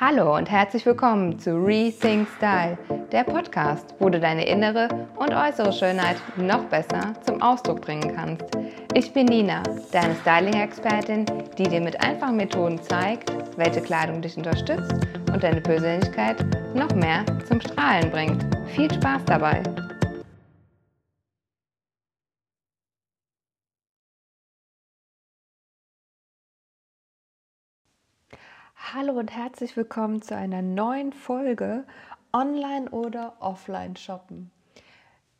Hallo 0.00 0.36
und 0.36 0.48
herzlich 0.48 0.86
willkommen 0.86 1.40
zu 1.40 1.56
Rethink 1.56 2.28
Style, 2.36 2.78
der 3.10 3.24
Podcast, 3.24 3.96
wo 3.98 4.08
du 4.08 4.20
deine 4.20 4.46
innere 4.46 4.88
und 5.16 5.34
äußere 5.34 5.72
Schönheit 5.72 6.18
noch 6.36 6.62
besser 6.66 7.14
zum 7.26 7.42
Ausdruck 7.42 7.80
bringen 7.80 8.14
kannst. 8.14 8.44
Ich 8.94 9.12
bin 9.12 9.26
Nina, 9.26 9.60
deine 9.90 10.14
Styling-Expertin, 10.14 11.26
die 11.58 11.64
dir 11.64 11.80
mit 11.80 12.00
einfachen 12.00 12.36
Methoden 12.36 12.80
zeigt, 12.80 13.32
welche 13.56 13.80
Kleidung 13.80 14.22
dich 14.22 14.36
unterstützt 14.36 14.94
und 15.32 15.42
deine 15.42 15.60
Persönlichkeit 15.60 16.46
noch 16.76 16.94
mehr 16.94 17.24
zum 17.48 17.60
Strahlen 17.60 18.08
bringt. 18.12 18.46
Viel 18.76 18.94
Spaß 18.94 19.24
dabei! 19.26 19.64
Hallo 28.80 29.12
und 29.18 29.36
herzlich 29.36 29.76
willkommen 29.76 30.22
zu 30.22 30.34
einer 30.34 30.62
neuen 30.62 31.12
Folge 31.12 31.84
Online 32.32 32.88
oder 32.88 33.34
Offline 33.40 33.96
Shoppen. 33.96 34.50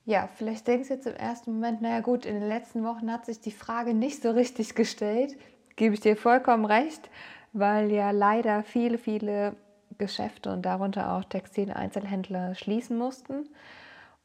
Ja, 0.05 0.29
vielleicht 0.35 0.67
denkst 0.67 0.89
du 0.89 0.95
jetzt 0.95 1.07
im 1.07 1.15
ersten 1.15 1.55
Moment, 1.55 1.81
naja 1.81 2.01
gut, 2.01 2.27
in 2.27 2.35
den 2.35 2.49
letzten 2.49 2.85
Wochen 2.85 3.11
hat 3.11 3.25
sich 3.25 3.41
die 3.41 3.53
Frage 3.53 3.95
nicht 3.95 4.21
so 4.21 4.33
richtig 4.33 4.75
gestellt. 4.75 5.35
Gebe 5.77 5.95
ich 5.95 6.01
dir 6.01 6.17
vollkommen 6.17 6.67
recht, 6.67 7.09
weil 7.55 7.91
ja 7.91 8.11
leider 8.11 8.65
viele, 8.65 8.99
viele 8.99 9.57
Geschäfte 9.97 10.53
und 10.53 10.63
darunter 10.67 11.15
auch 11.15 11.25
Textileinzelhändler 11.25 12.55
schließen 12.55 12.99
mussten. 12.99 13.49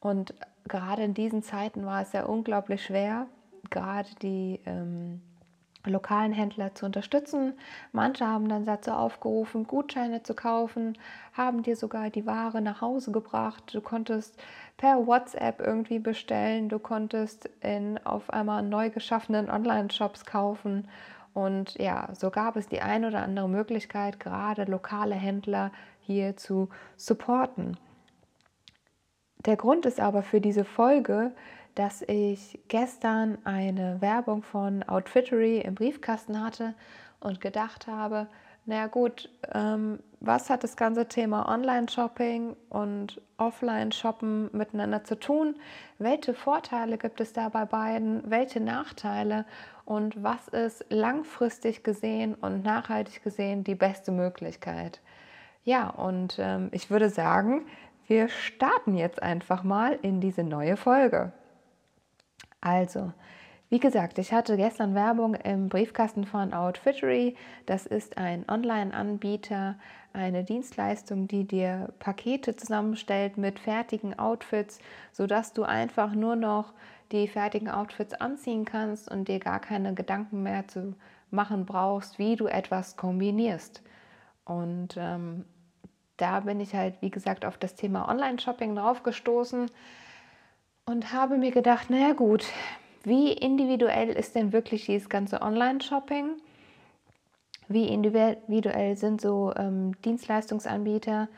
Und 0.01 0.33
gerade 0.67 1.03
in 1.03 1.13
diesen 1.13 1.43
Zeiten 1.43 1.85
war 1.85 2.01
es 2.01 2.11
ja 2.11 2.25
unglaublich 2.25 2.83
schwer, 2.83 3.27
gerade 3.69 4.09
die 4.21 4.59
ähm, 4.65 5.21
lokalen 5.91 6.31
Händler 6.31 6.73
zu 6.75 6.85
unterstützen. 6.85 7.53
Manche 7.91 8.25
haben 8.25 8.47
dann 8.47 8.65
dazu 8.65 8.91
aufgerufen, 8.91 9.65
Gutscheine 9.65 10.23
zu 10.23 10.33
kaufen, 10.33 10.97
haben 11.33 11.63
dir 11.63 11.75
sogar 11.75 12.09
die 12.09 12.25
Ware 12.25 12.61
nach 12.61 12.81
Hause 12.81 13.11
gebracht. 13.11 13.73
Du 13.73 13.81
konntest 13.81 14.41
per 14.77 15.05
WhatsApp 15.05 15.59
irgendwie 15.59 15.99
bestellen, 15.99 16.69
du 16.69 16.79
konntest 16.79 17.49
in 17.61 17.99
auf 18.05 18.29
einmal 18.29 18.63
neu 18.63 18.89
geschaffenen 18.89 19.49
Online-Shops 19.49 20.25
kaufen. 20.25 20.87
Und 21.33 21.79
ja, 21.79 22.09
so 22.13 22.29
gab 22.29 22.55
es 22.55 22.67
die 22.67 22.81
ein 22.81 23.05
oder 23.05 23.23
andere 23.23 23.49
Möglichkeit, 23.49 24.19
gerade 24.19 24.65
lokale 24.65 25.15
Händler 25.15 25.71
hier 25.99 26.37
zu 26.37 26.69
supporten. 26.95 27.77
Der 29.45 29.57
Grund 29.57 29.85
ist 29.85 29.99
aber 29.99 30.23
für 30.23 30.39
diese 30.39 30.63
Folge, 30.63 31.33
dass 31.75 32.01
ich 32.03 32.59
gestern 32.67 33.37
eine 33.43 34.01
Werbung 34.01 34.43
von 34.43 34.83
Outfittery 34.83 35.59
im 35.59 35.75
Briefkasten 35.75 36.43
hatte 36.43 36.75
und 37.19 37.41
gedacht 37.41 37.87
habe, 37.87 38.27
naja 38.65 38.87
gut, 38.87 39.29
ähm, 39.53 39.99
was 40.21 40.49
hat 40.49 40.63
das 40.63 40.77
ganze 40.77 41.07
Thema 41.07 41.49
Online-Shopping 41.49 42.55
und 42.69 43.21
Offline-Shoppen 43.37 44.49
miteinander 44.53 45.03
zu 45.03 45.19
tun? 45.19 45.55
Welche 45.99 46.33
Vorteile 46.33 46.97
gibt 46.97 47.19
es 47.19 47.33
da 47.33 47.49
bei 47.49 47.65
beiden? 47.65 48.29
Welche 48.29 48.61
Nachteile? 48.61 49.45
Und 49.83 50.23
was 50.23 50.47
ist 50.47 50.85
langfristig 50.89 51.83
gesehen 51.83 52.35
und 52.35 52.63
nachhaltig 52.63 53.21
gesehen 53.21 53.65
die 53.65 53.75
beste 53.75 54.13
Möglichkeit? 54.13 55.01
Ja, 55.65 55.89
und 55.89 56.37
ähm, 56.39 56.69
ich 56.71 56.89
würde 56.89 57.09
sagen, 57.09 57.65
wir 58.07 58.29
starten 58.29 58.95
jetzt 58.95 59.21
einfach 59.21 59.63
mal 59.63 59.99
in 60.01 60.21
diese 60.21 60.43
neue 60.43 60.77
Folge. 60.77 61.33
Also, 62.63 63.11
wie 63.67 63.79
gesagt, 63.79 64.17
ich 64.19 64.31
hatte 64.31 64.55
gestern 64.55 64.95
Werbung 64.95 65.35
im 65.35 65.67
Briefkasten 65.67 66.25
von 66.25 66.53
Outfittery. 66.53 67.35
Das 67.65 67.85
ist 67.85 68.17
ein 68.17 68.45
Online-Anbieter, 68.47 69.75
eine 70.13 70.45
Dienstleistung, 70.45 71.27
die 71.27 71.43
dir 71.43 71.89
Pakete 71.99 72.55
zusammenstellt 72.55 73.37
mit 73.37 73.59
fertigen 73.59 74.17
Outfits, 74.17 74.79
sodass 75.11 75.51
du 75.51 75.63
einfach 75.63 76.13
nur 76.13 76.37
noch 76.37 76.71
die 77.11 77.27
fertigen 77.27 77.69
Outfits 77.69 78.13
anziehen 78.13 78.63
kannst 78.63 79.11
und 79.11 79.27
dir 79.27 79.39
gar 79.39 79.59
keine 79.59 79.93
Gedanken 79.93 80.41
mehr 80.41 80.65
zu 80.69 80.95
machen 81.31 81.65
brauchst, 81.65 82.17
wie 82.17 82.37
du 82.37 82.47
etwas 82.47 82.95
kombinierst. 82.95 83.81
Und 84.45 84.95
ähm, 84.97 85.43
da 86.15 86.39
bin 86.41 86.61
ich 86.61 86.73
halt, 86.75 86.95
wie 87.01 87.11
gesagt, 87.11 87.43
auf 87.43 87.57
das 87.57 87.75
Thema 87.75 88.07
Online-Shopping 88.07 88.73
draufgestoßen 88.75 89.69
und 90.85 91.13
habe 91.13 91.37
mir 91.37 91.51
gedacht, 91.51 91.89
naja 91.89 92.13
gut, 92.13 92.45
wie 93.03 93.31
individuell 93.31 94.09
ist 94.09 94.35
denn 94.35 94.53
wirklich 94.53 94.85
dieses 94.85 95.09
ganze 95.09 95.41
Online-Shopping? 95.41 96.31
Wie 97.67 97.87
individuell 97.87 98.95
sind 98.97 99.21
so 99.21 99.53
ähm, 99.55 99.93
Dienstleistungsanbieter, 100.03 101.29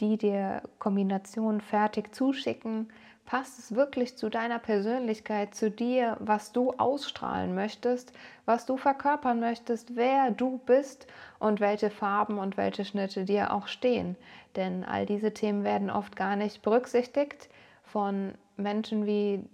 die 0.00 0.18
dir 0.18 0.62
Kombinationen 0.78 1.60
fertig 1.60 2.14
zuschicken? 2.14 2.92
Passt 3.24 3.58
es 3.58 3.74
wirklich 3.74 4.18
zu 4.18 4.28
deiner 4.28 4.58
Persönlichkeit, 4.58 5.54
zu 5.54 5.70
dir, 5.70 6.16
was 6.20 6.52
du 6.52 6.72
ausstrahlen 6.72 7.54
möchtest, 7.54 8.12
was 8.44 8.66
du 8.66 8.76
verkörpern 8.76 9.40
möchtest, 9.40 9.96
wer 9.96 10.30
du 10.30 10.58
bist 10.66 11.06
und 11.38 11.60
welche 11.60 11.88
Farben 11.88 12.38
und 12.38 12.56
welche 12.56 12.84
Schnitte 12.84 13.24
dir 13.24 13.52
auch 13.52 13.68
stehen? 13.68 14.16
Denn 14.56 14.84
all 14.84 15.06
diese 15.06 15.32
Themen 15.32 15.64
werden 15.64 15.88
oft 15.88 16.16
gar 16.16 16.36
nicht 16.36 16.62
berücksichtigt 16.62 17.48
von 17.92 18.34
Menschen 18.56 19.06
wie 19.06 19.44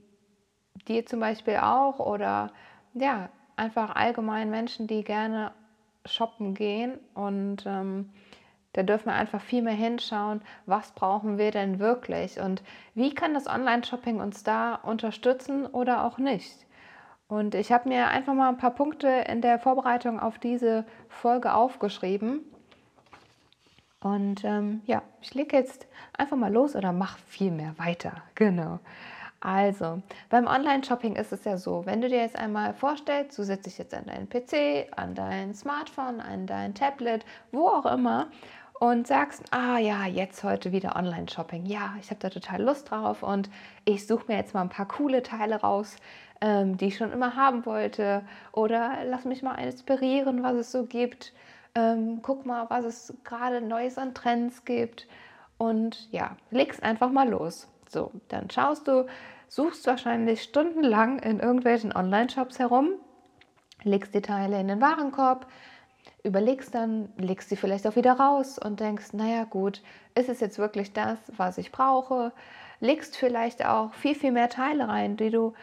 dir 0.87 1.05
zum 1.05 1.21
Beispiel 1.21 1.57
auch 1.57 1.99
oder 1.99 2.51
ja, 2.95 3.29
einfach 3.57 3.95
allgemein 3.97 4.51
Menschen, 4.51 4.87
die 4.87 5.05
gerne 5.05 5.53
shoppen 6.07 6.55
gehen 6.55 6.99
und 7.15 7.65
ähm, 7.67 8.11
da 8.73 8.83
dürfen 8.83 9.07
wir 9.07 9.15
einfach 9.15 9.41
viel 9.41 9.63
mehr 9.63 9.75
hinschauen, 9.75 10.41
was 10.67 10.93
brauchen 10.93 11.37
wir 11.37 11.51
denn 11.51 11.81
wirklich 11.81 12.41
und 12.41 12.63
wie 12.95 13.15
kann 13.15 13.35
das 13.35 13.49
Online-Shopping 13.49 14.21
uns 14.21 14.45
da 14.45 14.77
unterstützen 14.77 15.67
oder 15.67 16.05
auch 16.05 16.19
nicht. 16.19 16.67
Und 17.27 17.55
ich 17.55 17.73
habe 17.73 17.89
mir 17.89 18.09
einfach 18.09 18.35
mal 18.35 18.49
ein 18.49 18.57
paar 18.57 18.75
Punkte 18.75 19.09
in 19.09 19.43
der 19.43 19.59
Vorbereitung 19.59 20.19
auf 20.21 20.39
diese 20.39 20.87
Folge 21.09 21.53
aufgeschrieben. 21.53 22.41
Und 24.01 24.45
ähm, 24.45 24.83
ja, 24.87 25.03
ich 25.21 25.35
lege 25.35 25.57
jetzt 25.57 25.87
einfach 26.17 26.37
mal 26.37 26.53
los 26.53 26.77
oder 26.77 26.93
mache 26.93 27.19
viel 27.27 27.51
mehr 27.51 27.75
weiter. 27.79 28.23
Genau. 28.35 28.79
Also, 29.41 30.03
beim 30.31 30.49
Online-Shopping 30.49 31.15
ist 31.15 31.33
es 31.33 31.45
ja 31.45 31.57
so, 31.59 31.87
wenn 31.87 32.01
du 32.01 32.09
dir 32.09 32.19
jetzt 32.19 32.35
einmal 32.37 32.75
vorstellst, 32.75 33.39
du 33.39 33.45
setzt 33.45 33.67
dich 33.67 33.79
jetzt 33.79 33.95
an 33.95 34.07
deinen 34.07 34.29
PC, 34.29 34.89
an 34.97 35.15
dein 35.15 35.55
Smartphone, 35.55 36.21
an 36.21 36.49
dein 36.49 36.75
Tablet, 36.75 37.25
wo 37.53 37.69
auch 37.69 37.87
immer 37.87 38.31
und 38.81 39.07
sagst, 39.07 39.45
ah 39.51 39.79
ja, 39.79 40.07
jetzt 40.07 40.43
heute 40.45 40.73
wieder 40.73 40.97
Online-Shopping. 40.97 41.67
Ja, 41.67 41.95
ich 42.01 42.11
habe 42.11 42.21
da 42.21 42.31
total 42.31 42.63
Lust 42.63 42.91
drauf 42.91 43.23
und 43.23 43.51
ich 43.85 44.07
suche 44.07 44.25
mir 44.29 44.37
jetzt 44.37 44.55
mal 44.55 44.63
ein 44.63 44.69
paar 44.69 44.89
coole 44.89 45.23
Teile 45.23 45.57
raus, 45.61 45.97
ähm, 46.41 46.77
die 46.77 46.87
ich 46.87 46.97
schon 46.97 47.13
immer 47.13 47.35
haben 47.35 47.67
wollte. 47.67 48.23
Oder 48.53 48.99
lass 49.05 49.25
mich 49.25 49.43
mal 49.43 49.55
inspirieren, 49.57 50.43
was 50.43 50.57
es 50.57 50.73
so 50.73 50.85
gibt. 50.85 51.33
Ähm, 51.79 52.21
guck 52.23 52.45
mal, 52.45 52.69
was 52.71 52.85
es 52.85 53.15
gerade 53.23 53.61
Neues 53.61 53.99
an 53.99 54.13
Trends 54.13 54.65
gibt. 54.65 55.07
Und 55.59 56.11
ja, 56.13 56.37
legst 56.51 56.83
einfach 56.83 57.11
mal 57.11 57.29
los. 57.29 57.69
So, 57.89 58.11
dann 58.29 58.51
schaust 58.51 58.89
du, 58.89 59.07
suchst 59.49 59.87
wahrscheinlich 59.87 60.43
stundenlang 60.43 61.21
in 61.21 61.39
irgendwelchen 61.39 61.95
Online-Shops 61.95 62.59
herum, 62.59 62.95
legst 63.83 64.15
die 64.15 64.23
Teile 64.23 64.61
in 64.61 64.69
den 64.69 64.81
Warenkorb, 64.81 65.47
überlegst 66.25 66.75
dann, 66.75 67.13
legst 67.17 67.49
sie 67.49 67.57
vielleicht 67.57 67.87
auch 67.87 67.97
wieder 67.97 68.15
raus 68.15 68.59
und 68.59 68.81
denkst, 68.81 69.13
naja 69.13 69.45
gut, 69.45 69.83
ist 70.15 70.29
es 70.29 70.41
jetzt 70.41 70.59
wirklich 70.59 70.93
das, 70.93 71.19
was 71.37 71.59
ich 71.59 71.71
brauche? 71.71 72.33
Legst 72.81 73.17
vielleicht 73.17 73.65
auch 73.65 73.95
viel, 73.95 74.15
viel 74.15 74.33
mehr 74.33 74.49
Teile 74.49 74.89
rein, 74.89 75.17
die 75.17 75.31
du 75.31 75.55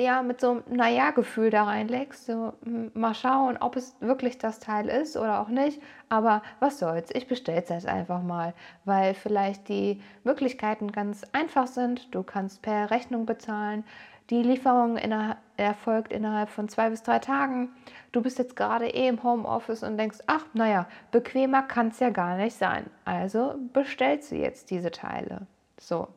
ja 0.00 0.22
mit 0.22 0.40
so 0.40 0.50
einem 0.50 0.62
Naja-Gefühl 0.70 1.50
da 1.50 1.64
reinlegst. 1.64 2.26
So, 2.26 2.54
hm, 2.64 2.90
mal 2.94 3.14
schauen, 3.14 3.56
ob 3.58 3.76
es 3.76 3.96
wirklich 4.00 4.38
das 4.38 4.58
Teil 4.58 4.88
ist 4.88 5.16
oder 5.16 5.40
auch 5.40 5.48
nicht. 5.48 5.80
Aber 6.08 6.42
was 6.60 6.78
soll's, 6.78 7.10
ich 7.12 7.28
bestelle 7.28 7.62
es 7.62 7.68
jetzt 7.68 7.86
einfach 7.86 8.22
mal, 8.22 8.54
weil 8.84 9.14
vielleicht 9.14 9.68
die 9.68 10.00
Möglichkeiten 10.24 10.90
ganz 10.90 11.22
einfach 11.32 11.66
sind. 11.66 12.14
Du 12.14 12.22
kannst 12.22 12.62
per 12.62 12.90
Rechnung 12.90 13.26
bezahlen. 13.26 13.84
Die 14.30 14.42
Lieferung 14.42 14.96
inner 14.96 15.36
erfolgt 15.58 16.12
innerhalb 16.12 16.48
von 16.48 16.68
zwei 16.68 16.88
bis 16.88 17.02
drei 17.02 17.18
Tagen. 17.18 17.70
Du 18.10 18.22
bist 18.22 18.38
jetzt 18.38 18.56
gerade 18.56 18.88
eh 18.88 19.06
im 19.06 19.22
Homeoffice 19.22 19.82
und 19.82 19.98
denkst, 19.98 20.18
ach, 20.26 20.46
naja, 20.54 20.88
bequemer 21.10 21.62
kann 21.62 21.88
es 21.88 22.00
ja 22.00 22.10
gar 22.10 22.36
nicht 22.36 22.56
sein. 22.56 22.86
Also 23.04 23.54
bestellst 23.74 24.32
du 24.32 24.36
jetzt 24.36 24.70
diese 24.70 24.90
Teile. 24.90 25.46
So, 25.78 26.08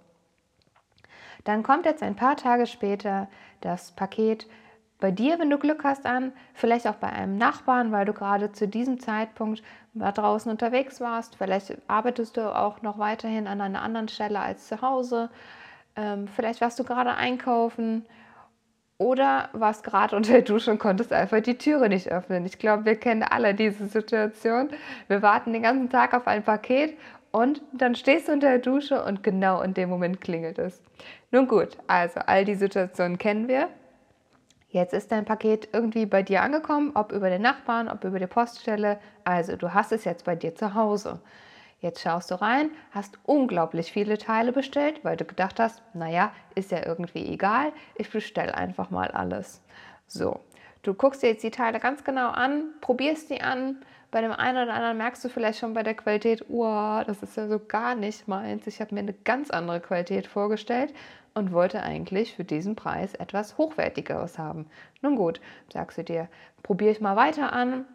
dann 1.48 1.64
kommt 1.64 1.86
jetzt 1.86 2.04
ein 2.04 2.16
paar 2.16 2.36
Tage 2.38 2.68
später 2.68 3.28
das 3.62 3.92
Paket 3.92 4.48
bei 5.00 5.12
dir, 5.12 5.40
wenn 5.40 5.50
du 5.50 5.58
Glück 5.60 5.84
hast, 5.84 6.06
an, 6.06 6.34
vielleicht 6.54 6.88
auch 6.88 6.96
bei 6.96 7.10
einem 7.10 7.38
Nachbarn, 7.38 7.92
weil 7.92 8.06
du 8.06 8.14
gerade 8.14 8.52
zu 8.52 8.68
diesem 8.68 9.00
Zeitpunkt 9.00 9.62
da 9.94 10.12
draußen 10.12 10.52
unterwegs 10.52 11.00
warst. 11.02 11.36
Vielleicht 11.38 11.78
arbeitest 11.88 12.38
du 12.38 12.56
auch 12.56 12.82
noch 12.82 12.98
weiterhin 12.98 13.48
an 13.48 13.62
einer 13.62 13.82
anderen 13.84 14.08
Stelle 14.08 14.40
als 14.40 14.68
zu 14.68 14.82
Hause. 14.82 15.30
Ähm, 15.96 16.28
vielleicht 16.28 16.62
warst 16.62 16.80
du 16.80 16.84
gerade 16.84 17.14
einkaufen 17.16 18.06
Oder 19.00 19.50
warst 19.54 19.84
gerade 19.84 20.16
unter 20.16 20.32
der 20.32 20.42
Dusche 20.42 20.72
und 20.72 20.80
konntest 20.80 21.14
einfach 21.14 21.40
die 21.42 21.58
Türe 21.60 21.88
nicht 21.88 22.12
öffnen. 22.12 22.46
Ich 22.48 22.58
glaube, 22.58 22.86
wir 22.86 22.96
kennen 22.96 23.22
alle 23.22 23.54
diese 23.54 23.86
Situation. 23.86 24.70
Wir 25.08 25.22
warten 25.22 25.54
den 25.54 25.62
ganzen 25.62 25.90
Tag 25.92 26.16
auf 26.16 26.26
ein 26.26 26.44
Paket 26.44 26.98
und 27.38 27.62
dann 27.72 27.94
stehst 27.94 28.28
du 28.28 28.31
unter 28.31 28.48
der 28.50 28.57
Dusche 28.57 29.04
und 29.04 29.22
genau 29.22 29.62
in 29.62 29.75
dem 29.75 29.89
Moment 29.89 30.22
klingelt 30.22 30.57
es. 30.57 30.81
Nun 31.30 31.48
gut, 31.48 31.78
also 31.86 32.19
all 32.25 32.45
die 32.45 32.56
Situationen 32.56 33.19
kennen 33.19 33.48
wir. 33.48 33.69
Jetzt 34.69 34.92
ist 34.92 35.12
dein 35.12 35.24
Paket 35.24 35.69
irgendwie 35.72 36.07
bei 36.07 36.24
dir 36.24 36.42
angekommen, 36.42 36.94
ob 36.95 37.12
über 37.12 37.30
den 37.30 37.44
Nachbarn, 37.44 37.89
ob 37.89 38.04
über 38.04 38.18
die 38.18 38.25
Poststelle. 38.25 38.98
Also 39.24 39.56
du 39.56 39.75
hast 39.75 39.92
es 39.92 40.04
jetzt 40.04 40.25
bei 40.25 40.36
dir 40.36 40.56
zu 40.56 40.74
Hause. 40.74 41.19
Jetzt 41.80 42.01
schaust 42.01 42.31
du 42.31 42.42
rein, 42.42 42.72
hast 42.89 43.19
unglaublich 43.24 43.92
viele 43.92 44.18
Teile 44.18 44.51
bestellt, 44.51 45.01
weil 45.04 45.16
du 45.16 45.24
gedacht 45.24 45.60
hast, 45.60 45.83
naja, 45.94 46.31
ist 46.56 46.72
ja 46.72 46.83
irgendwie 46.83 47.31
egal, 47.31 47.72
ich 47.98 48.10
bestelle 48.10 48.56
einfach 48.56 48.90
mal 48.90 49.12
alles. 49.12 49.62
So, 50.07 50.40
du 50.81 50.95
guckst 50.95 51.22
dir 51.22 51.30
jetzt 51.30 51.44
die 51.44 51.51
Teile 51.51 51.80
ganz 51.80 52.04
genau 52.04 52.30
an, 52.30 52.63
probierst 52.81 53.30
die 53.30 53.42
an. 53.42 53.86
Bei 54.09 54.21
dem 54.21 54.31
einen 54.31 54.63
oder 54.63 54.74
anderen 54.74 54.98
merkst 54.98 55.24
du 55.25 55.30
vielleicht 55.30 55.59
schon 55.59 55.74
bei 55.74 55.83
der 55.83 55.94
Qualität, 55.94 56.45
oh, 56.50 57.01
das 57.06 57.21
ist 57.24 57.36
ja 57.36 57.48
so 57.48 57.59
gar 57.59 57.94
nicht 57.94 58.27
meins. 58.27 58.65
Ich 58.65 58.80
habe 58.80 58.95
mir 58.95 59.01
eine 59.01 59.13
ganz 59.13 59.50
andere 59.50 59.81
Qualität 59.81 60.27
vorgestellt 60.27 60.94
und 61.33 61.51
wollte 61.51 61.83
eigentlich 61.83 62.36
für 62.36 62.45
diesen 62.45 62.75
Preis 62.75 63.13
etwas 63.15 63.57
Hochwertigeres 63.57 64.38
haben. 64.38 64.68
Nun 65.01 65.18
gut, 65.18 65.42
sagst 65.71 65.98
du 65.98 66.04
dir, 66.04 66.30
probiere 66.63 66.92
ich 66.92 67.01
mal 67.01 67.15
weiter 67.15 67.51
an. 67.51 67.86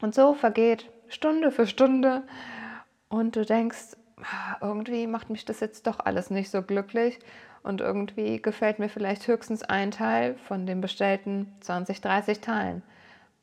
Und 0.00 0.14
so 0.14 0.34
vergeht 0.34 0.90
Stunde 1.08 1.52
für 1.52 1.66
Stunde 1.66 2.22
und 3.08 3.36
du 3.36 3.44
denkst, 3.44 3.96
ah, 4.22 4.56
irgendwie 4.62 5.06
macht 5.06 5.28
mich 5.28 5.44
das 5.44 5.60
jetzt 5.60 5.86
doch 5.86 6.00
alles 6.00 6.30
nicht 6.30 6.50
so 6.50 6.62
glücklich 6.62 7.18
und 7.62 7.80
irgendwie 7.80 8.40
gefällt 8.40 8.78
mir 8.78 8.88
vielleicht 8.88 9.28
höchstens 9.28 9.62
ein 9.62 9.90
Teil 9.90 10.36
von 10.48 10.66
den 10.66 10.80
bestellten 10.80 11.52
20, 11.60 12.00
30 12.00 12.40
Teilen. 12.40 12.82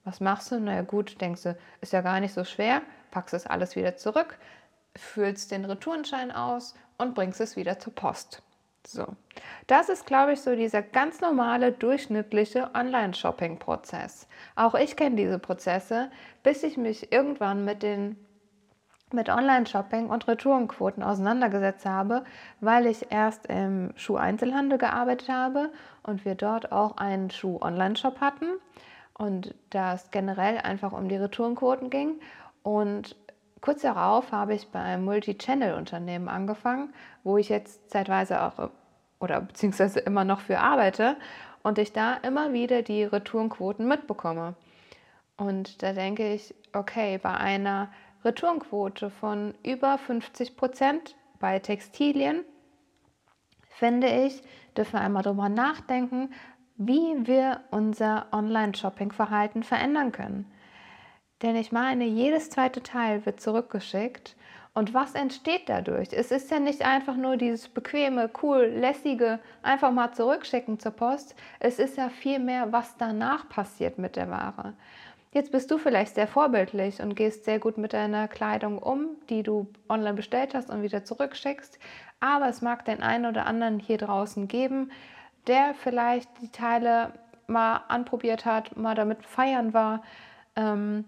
Was 0.04 0.19
machst 0.19 0.51
du? 0.51 0.60
Na 0.60 0.75
ja, 0.75 0.81
gut, 0.81 1.19
denkst 1.22 1.44
du, 1.44 1.57
ist 1.81 1.94
ja 1.94 2.01
gar 2.01 2.19
nicht 2.19 2.34
so 2.34 2.44
schwer, 2.44 2.81
packst 3.12 3.34
es 3.34 3.46
alles 3.46 3.75
wieder 3.75 3.96
zurück, 3.96 4.38
füllst 4.96 5.51
den 5.51 5.66
Retourenschein 5.66 6.31
aus 6.31 6.75
und 6.98 7.16
bringst 7.16 7.42
es 7.42 7.56
wieder 7.56 7.80
zur 7.80 7.94
Post. 7.94 8.42
So, 8.88 9.06
das 9.68 9.90
ist, 9.90 10.06
glaube 10.06 10.34
ich, 10.34 10.42
so 10.42 10.56
dieser 10.56 10.81
ganz 10.81 11.19
normale, 11.22 11.72
durchschnittliche 11.72 12.72
Online-Shopping-Prozess. 12.74 14.28
Auch 14.56 14.74
ich 14.74 14.96
kenne 14.96 15.18
diese 15.18 15.38
Prozesse, 15.38 16.10
bis 16.44 16.63
ich 16.63 16.78
mich 16.78 17.12
irgendwann 17.12 17.66
mit 17.66 17.84
den 17.84 18.16
mit 19.12 19.28
Online-Shopping 19.28 20.07
und 20.07 20.28
Retourenquoten 20.28 21.02
auseinandergesetzt 21.02 21.86
habe, 21.86 22.24
weil 22.62 22.86
ich 22.86 23.12
erst 23.12 23.48
im 23.48 23.92
Schuheinzelhandel 23.95 24.78
gearbeitet 24.78 25.30
habe 25.30 25.72
und 26.04 26.25
wir 26.25 26.36
dort 26.36 26.72
auch 26.72 26.98
einen 26.98 27.31
Schuh-Online-Shop 27.31 28.22
hatten 28.22 28.45
und 29.19 29.54
das 29.69 30.10
generell 30.12 30.57
einfach 30.57 30.94
um 30.94 31.10
die 31.10 31.18
Retourenquoten 31.18 31.89
ging. 31.92 32.19
Und 32.63 33.16
kurz 33.62 33.81
darauf 33.81 34.31
habe 34.31 34.56
ich 34.56 34.69
bei 34.69 34.80
einem 34.80 35.04
Multi-Channel-Unternehmen 35.06 36.30
angefangen, 36.30 36.94
wo 37.24 37.38
ich 37.38 37.50
jetzt 37.50 37.92
zeitweise 37.92 38.42
auch 38.42 38.71
oder 39.19 39.42
beziehungsweise 39.42 40.00
immer 40.00 40.24
noch 40.24 40.39
für 40.39 40.60
arbeite 40.60 41.18
und 41.63 41.77
ich 41.77 41.92
da 41.92 42.13
immer 42.16 42.54
wieder 42.54 42.81
die 42.81 43.04
Retourenquoten 43.04 43.86
mitbekomme. 43.86 44.56
Und 45.36 45.83
da 45.83 45.92
denke 45.92 46.33
ich, 46.33 46.56
okay, 46.74 47.18
bei 47.18 47.33
einer 47.33 47.89
Retourenquote 48.24 49.10
von 49.10 49.54
über 49.63 49.98
50 49.98 50.56
Prozent 50.56 51.16
bei 51.39 51.60
Textilien, 51.60 52.45
finde 53.68 54.07
ich, 54.07 54.42
dürfen 54.77 54.94
wir 54.94 55.01
einmal 55.01 55.24
darüber 55.24 55.50
nachdenken, 55.50 56.33
wie 56.80 57.28
wir 57.28 57.60
unser 57.72 58.28
Online-Shopping-Verhalten 58.31 59.64
verändern 59.64 60.14
können. 60.14 60.50
Denn 61.42 61.58
ich 61.58 61.74
meine, 61.74 62.06
jedes 62.06 62.50
zweite 62.50 62.81
Teil 62.81 63.26
wird 63.26 63.42
zurückgeschickt. 63.42 64.38
Und 64.74 64.94
was 64.94 65.14
entsteht 65.14 65.68
dadurch? 65.68 66.10
Es 66.14 66.31
ist 66.31 66.50
ja 66.52 66.60
nicht 66.60 66.86
einfach 66.86 67.18
nur 67.18 67.36
dieses 67.36 67.68
bequeme, 67.68 68.30
cool, 68.42 68.64
lässige, 68.64 69.40
einfach 69.62 69.92
mal 69.92 70.14
zurückschicken 70.14 70.80
zur 70.80 70.94
Post. 70.94 71.36
Es 71.60 71.80
ist 71.80 71.98
ja 71.98 72.08
viel 72.08 72.40
mehr, 72.40 72.72
was 72.72 72.96
danach 72.96 73.50
passiert 73.50 73.98
mit 73.98 74.16
der 74.16 74.30
Ware. 74.30 74.74
Jetzt 75.31 75.52
bist 75.52 75.70
du 75.70 75.78
vielleicht 75.78 76.16
sehr 76.16 76.28
vorbildlich 76.28 77.02
und 77.02 77.16
gehst 77.16 77.44
sehr 77.44 77.60
gut 77.60 77.78
mit 77.78 77.92
deiner 77.92 78.30
Kleidung 78.30 78.80
um, 78.80 79.18
die 79.30 79.44
du 79.44 79.68
online 79.90 80.16
bestellt 80.16 80.56
hast 80.56 80.70
und 80.70 80.81
wieder 80.81 81.04
zurückschickst. 81.04 81.78
Aber 82.22 82.48
es 82.48 82.62
mag 82.62 82.86
den 82.86 83.04
einen 83.04 83.26
oder 83.26 83.46
anderen 83.46 83.80
hier 83.80 83.98
draußen 83.98 84.48
geben, 84.48 84.92
der 85.48 85.74
vielleicht 85.74 86.30
die 86.42 86.52
Teile 86.52 87.14
mal 87.48 87.82
anprobiert 87.88 88.46
hat, 88.46 88.78
mal 88.78 88.96
damit 88.96 89.26
feiern 89.26 89.74
war, 89.74 90.04
ähm, 90.56 91.06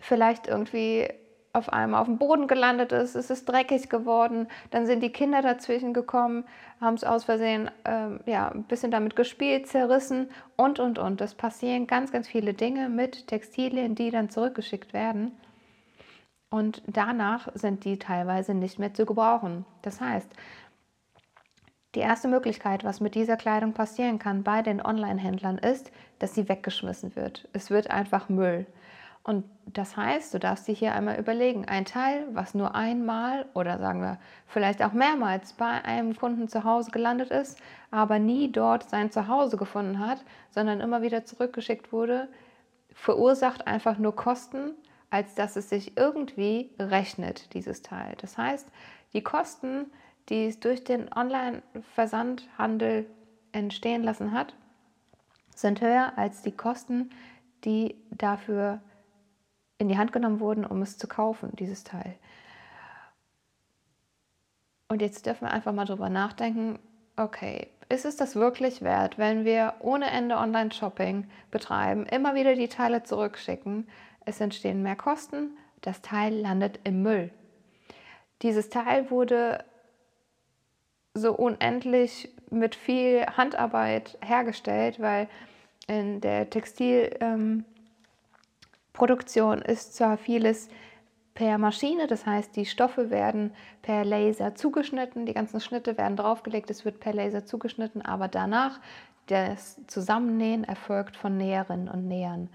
vielleicht 0.00 0.46
irgendwie 0.46 1.08
auf 1.52 1.72
einmal 1.72 2.00
auf 2.00 2.06
dem 2.06 2.18
Boden 2.18 2.46
gelandet 2.46 2.92
ist, 2.92 3.14
es 3.14 3.30
ist 3.30 3.48
dreckig 3.48 3.88
geworden, 3.88 4.48
dann 4.70 4.86
sind 4.86 5.02
die 5.02 5.10
Kinder 5.10 5.42
dazwischen 5.42 5.92
gekommen, 5.92 6.44
haben 6.80 6.94
es 6.94 7.04
aus 7.04 7.24
Versehen 7.24 7.70
ähm, 7.84 8.20
ja, 8.26 8.48
ein 8.48 8.64
bisschen 8.64 8.90
damit 8.90 9.16
gespielt, 9.16 9.66
zerrissen 9.66 10.30
und, 10.56 10.78
und, 10.78 10.98
und. 10.98 11.20
Es 11.20 11.34
passieren 11.34 11.86
ganz, 11.86 12.12
ganz 12.12 12.28
viele 12.28 12.54
Dinge 12.54 12.88
mit 12.88 13.26
Textilien, 13.26 13.94
die 13.94 14.10
dann 14.10 14.30
zurückgeschickt 14.30 14.92
werden. 14.92 15.32
Und 16.50 16.82
danach 16.86 17.48
sind 17.54 17.84
die 17.84 17.98
teilweise 17.98 18.54
nicht 18.54 18.78
mehr 18.78 18.94
zu 18.94 19.04
gebrauchen. 19.04 19.66
Das 19.82 20.00
heißt, 20.00 20.30
die 21.98 22.04
erste 22.04 22.28
Möglichkeit, 22.28 22.84
was 22.84 23.00
mit 23.00 23.16
dieser 23.16 23.36
Kleidung 23.36 23.72
passieren 23.72 24.20
kann 24.20 24.44
bei 24.44 24.62
den 24.62 24.80
Online-Händlern, 24.80 25.58
ist, 25.58 25.90
dass 26.20 26.32
sie 26.32 26.48
weggeschmissen 26.48 27.16
wird. 27.16 27.48
Es 27.52 27.70
wird 27.70 27.90
einfach 27.90 28.28
Müll. 28.28 28.66
Und 29.24 29.44
das 29.66 29.96
heißt, 29.96 30.32
du 30.32 30.38
darfst 30.38 30.68
dir 30.68 30.76
hier 30.76 30.94
einmal 30.94 31.18
überlegen, 31.18 31.64
ein 31.64 31.84
Teil, 31.84 32.24
was 32.30 32.54
nur 32.54 32.76
einmal 32.76 33.46
oder 33.52 33.78
sagen 33.78 34.00
wir 34.00 34.18
vielleicht 34.46 34.80
auch 34.80 34.92
mehrmals 34.92 35.54
bei 35.54 35.84
einem 35.84 36.16
Kunden 36.16 36.46
zu 36.46 36.62
Hause 36.62 36.92
gelandet 36.92 37.32
ist, 37.32 37.58
aber 37.90 38.20
nie 38.20 38.52
dort 38.52 38.88
sein 38.88 39.10
Zuhause 39.10 39.56
gefunden 39.56 39.98
hat, 39.98 40.24
sondern 40.50 40.78
immer 40.78 41.02
wieder 41.02 41.24
zurückgeschickt 41.24 41.92
wurde, 41.92 42.28
verursacht 42.94 43.66
einfach 43.66 43.98
nur 43.98 44.14
Kosten, 44.14 44.70
als 45.10 45.34
dass 45.34 45.56
es 45.56 45.68
sich 45.68 45.96
irgendwie 45.96 46.70
rechnet, 46.78 47.52
dieses 47.54 47.82
Teil. 47.82 48.14
Das 48.20 48.38
heißt, 48.38 48.68
die 49.14 49.22
Kosten, 49.22 49.86
die 50.28 50.46
es 50.46 50.60
durch 50.60 50.84
den 50.84 51.12
Online-Versandhandel 51.12 53.06
entstehen 53.52 54.02
lassen 54.02 54.32
hat, 54.32 54.54
sind 55.54 55.80
höher 55.80 56.12
als 56.16 56.42
die 56.42 56.52
Kosten, 56.52 57.10
die 57.64 57.96
dafür 58.10 58.80
in 59.78 59.88
die 59.88 59.98
Hand 59.98 60.12
genommen 60.12 60.40
wurden, 60.40 60.64
um 60.64 60.82
es 60.82 60.98
zu 60.98 61.08
kaufen, 61.08 61.50
dieses 61.56 61.84
Teil. 61.84 62.14
Und 64.88 65.02
jetzt 65.02 65.26
dürfen 65.26 65.46
wir 65.46 65.52
einfach 65.52 65.72
mal 65.72 65.84
drüber 65.84 66.08
nachdenken, 66.08 66.78
okay, 67.16 67.68
ist 67.88 68.04
es 68.04 68.16
das 68.16 68.36
wirklich 68.36 68.82
wert, 68.82 69.18
wenn 69.18 69.44
wir 69.44 69.74
ohne 69.80 70.10
Ende 70.10 70.36
Online-Shopping 70.36 71.28
betreiben, 71.50 72.06
immer 72.06 72.34
wieder 72.34 72.54
die 72.54 72.68
Teile 72.68 73.02
zurückschicken, 73.02 73.88
es 74.24 74.40
entstehen 74.40 74.82
mehr 74.82 74.96
Kosten, 74.96 75.56
das 75.80 76.02
Teil 76.02 76.34
landet 76.34 76.80
im 76.84 77.02
Müll. 77.02 77.30
Dieses 78.42 78.68
Teil 78.68 79.10
wurde 79.10 79.64
so 81.18 81.32
unendlich 81.32 82.30
mit 82.50 82.74
viel 82.74 83.26
Handarbeit 83.36 84.18
hergestellt, 84.24 85.00
weil 85.00 85.28
in 85.86 86.20
der 86.20 86.50
Textil... 86.50 87.16
Ähm, 87.20 87.64
ist 89.62 89.94
zwar 89.94 90.16
vieles 90.18 90.68
per 91.34 91.56
Maschine, 91.56 92.08
das 92.08 92.26
heißt, 92.26 92.56
die 92.56 92.66
Stoffe 92.66 93.10
werden 93.10 93.52
per 93.80 94.04
Laser 94.04 94.56
zugeschnitten, 94.56 95.24
die 95.24 95.34
ganzen 95.34 95.60
Schnitte 95.60 95.96
werden 95.96 96.16
draufgelegt, 96.16 96.68
es 96.68 96.84
wird 96.84 96.98
per 96.98 97.12
Laser 97.12 97.46
zugeschnitten, 97.46 98.02
aber 98.02 98.26
danach 98.26 98.80
das 99.26 99.80
Zusammennähen 99.86 100.64
erfolgt 100.64 101.16
von 101.16 101.36
Näherinnen 101.36 101.88
und 101.88 102.08
Nähern. 102.08 102.48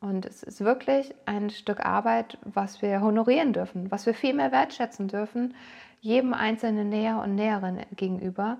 Und 0.00 0.26
es 0.26 0.42
ist 0.42 0.60
wirklich 0.60 1.14
ein 1.24 1.50
Stück 1.50 1.84
Arbeit, 1.84 2.38
was 2.42 2.82
wir 2.82 3.00
honorieren 3.00 3.52
dürfen, 3.52 3.90
was 3.90 4.06
wir 4.06 4.14
viel 4.14 4.34
mehr 4.34 4.52
wertschätzen 4.52 5.08
dürfen, 5.08 5.54
jedem 6.00 6.34
einzelnen 6.34 6.88
Näher 6.88 7.22
und 7.22 7.34
Näherin 7.34 7.80
gegenüber. 7.96 8.58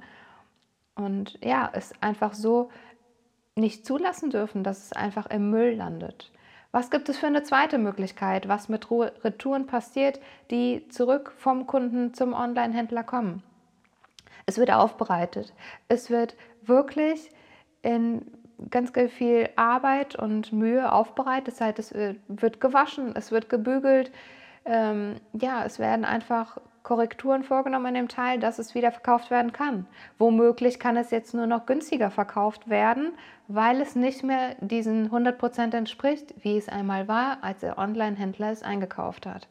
Und 0.95 1.39
ja, 1.45 1.71
es 1.73 1.93
einfach 2.01 2.35
so 2.35 2.71
nicht 3.55 3.87
zulassen 3.87 4.31
dürfen, 4.31 4.65
dass 4.65 4.87
es 4.87 4.93
einfach 4.93 5.27
im 5.27 5.51
Müll 5.51 5.75
landet. 5.75 6.31
Was 6.73 6.91
gibt 6.91 7.09
es 7.09 7.17
für 7.19 7.27
eine 7.27 7.43
zweite 7.43 7.79
Möglichkeit, 7.79 8.49
was 8.49 8.69
mit 8.69 8.91
Retouren 8.91 9.67
passiert, 9.67 10.21
die 10.51 10.89
zurück 10.89 11.33
vom 11.37 11.67
Kunden 11.67 12.13
zum 12.13 12.35
Online-Händler 12.35 13.03
kommen? 13.03 13.43
Es 14.47 14.59
wird 14.59 14.71
aufbereitet. 14.71 15.55
Es 15.89 16.11
wird 16.11 16.37
wirklich 16.63 17.31
in 17.83 18.27
ganz, 18.71 18.93
ganz 18.93 19.13
viel 19.13 19.49
Arbeit 19.57 20.17
und 20.17 20.53
Mühe 20.53 20.91
aufbereitet. 20.91 21.49
Das 21.49 21.61
heißt, 21.61 21.79
es 21.79 21.95
wird 22.29 22.61
gewaschen, 22.61 23.15
es 23.15 23.31
wird 23.31 23.49
gebügelt, 23.49 24.11
ähm, 24.65 25.17
ja, 25.33 25.65
es 25.65 25.79
werden 25.79 26.05
einfach 26.05 26.59
Korrekturen 26.83 27.43
vorgenommen 27.43 27.87
in 27.87 27.95
dem 27.95 28.09
Teil, 28.09 28.39
dass 28.39 28.61
es 28.61 28.77
wieder 28.77 28.93
verkauft 28.93 29.31
werden 29.31 29.53
kann. 29.53 29.87
Womöglich 30.19 30.79
kann 30.79 30.97
es 30.97 31.11
jetzt 31.11 31.35
nur 31.35 31.47
noch 31.47 31.67
günstiger 31.67 32.13
verkauft 32.13 32.69
werden, 32.69 33.13
weil 33.49 33.81
es 33.81 33.97
nicht 33.97 34.23
mehr 34.23 34.55
diesen 34.61 35.11
100% 35.11 35.75
entspricht, 35.75 36.35
wie 36.45 36.57
es 36.57 36.69
einmal 36.69 37.09
war, 37.09 37.39
als 37.43 37.61
der 37.61 37.79
Online-Händler 37.79 38.53
es 38.53 38.63
eingekauft 38.63 39.27
hat. 39.27 39.49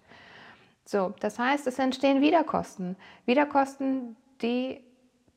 So, 0.86 1.14
das 1.20 1.38
heißt, 1.38 1.68
es 1.68 1.78
entstehen 1.78 2.22
Wiederkosten. 2.22 2.96
Wiederkosten, 3.26 4.16
die 4.42 4.80